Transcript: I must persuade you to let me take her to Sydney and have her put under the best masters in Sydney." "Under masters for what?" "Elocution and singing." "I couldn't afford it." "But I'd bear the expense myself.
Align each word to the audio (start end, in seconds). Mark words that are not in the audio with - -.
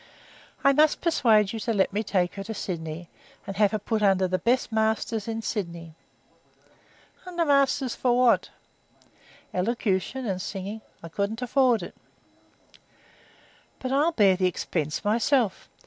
I 0.63 0.73
must 0.73 0.99
persuade 0.99 1.53
you 1.53 1.59
to 1.59 1.75
let 1.75 1.93
me 1.93 2.01
take 2.01 2.33
her 2.33 2.43
to 2.45 2.55
Sydney 2.55 3.07
and 3.45 3.55
have 3.57 3.69
her 3.69 3.77
put 3.77 4.01
under 4.01 4.27
the 4.27 4.39
best 4.39 4.71
masters 4.71 5.27
in 5.27 5.43
Sydney." 5.43 5.93
"Under 7.27 7.45
masters 7.45 7.93
for 7.93 8.17
what?" 8.17 8.49
"Elocution 9.53 10.25
and 10.25 10.41
singing." 10.41 10.81
"I 11.03 11.09
couldn't 11.09 11.43
afford 11.43 11.83
it." 11.83 11.93
"But 13.77 13.91
I'd 13.91 14.15
bear 14.15 14.35
the 14.35 14.47
expense 14.47 15.05
myself. 15.05 15.69